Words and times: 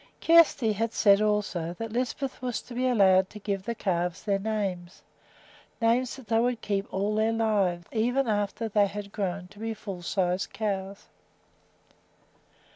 Kjersti 0.19 0.73
had 0.73 0.93
said 0.93 1.21
also 1.21 1.75
that 1.77 1.91
Lisbeth 1.91 2.41
was 2.41 2.59
to 2.63 2.73
be 2.73 2.87
allowed 2.87 3.29
to 3.29 3.37
give 3.37 3.63
the 3.65 3.75
calves 3.75 4.23
their 4.23 4.39
names, 4.39 5.03
names 5.79 6.15
that 6.15 6.25
they 6.27 6.39
would 6.39 6.61
keep 6.61 6.91
all 6.91 7.13
their 7.13 7.31
lives, 7.31 7.85
even 7.91 8.27
after 8.27 8.67
they 8.67 8.87
had 8.87 9.11
grown 9.11 9.47
to 9.49 9.59
be 9.59 9.75
full 9.75 10.01
sized 10.01 10.53
cows. 10.53 11.05